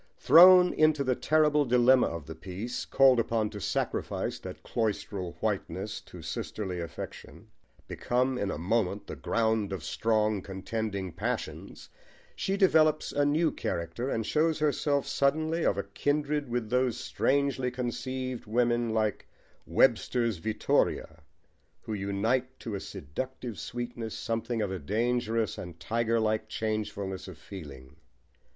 Thrown 0.17 0.73
into 0.73 1.03
the 1.03 1.13
terrible 1.13 1.63
dilemma 1.63 2.07
of 2.07 2.25
the 2.25 2.33
piece, 2.33 2.85
called 2.85 3.19
upon 3.19 3.51
to 3.51 3.61
sacrifice 3.61 4.39
that 4.39 4.63
cloistral 4.63 5.33
whiteness 5.41 6.01
to 6.05 6.23
sisterly 6.23 6.79
affection, 6.79 7.49
become 7.87 8.35
in 8.35 8.49
a 8.49 8.57
moment 8.57 9.05
the 9.05 9.15
ground 9.15 9.71
of 9.71 9.83
strong, 9.83 10.41
contending 10.41 11.11
passions, 11.11 11.87
she 12.35 12.57
develops 12.57 13.11
a 13.11 13.27
new 13.27 13.51
character 13.51 14.09
and 14.09 14.25
shows 14.25 14.57
herself 14.57 15.05
suddenly 15.05 15.63
of 15.63 15.79
kindred 15.93 16.49
with 16.49 16.71
those 16.71 16.97
strangely 16.97 17.69
conceived 17.69 18.47
women, 18.47 18.95
like 18.95 19.27
Webster's 19.67 20.37
Vittoria, 20.37 21.21
who 21.83 21.93
unite 21.93 22.59
to 22.61 22.73
a 22.73 22.79
seductive 22.79 23.59
sweetness 23.59 24.15
something 24.17 24.63
of 24.63 24.71
a 24.71 24.79
dangerous 24.79 25.59
and 25.59 25.79
tigerlike 25.79 26.49
changefulness 26.49 27.27
of 27.27 27.37
feeling. 27.37 27.97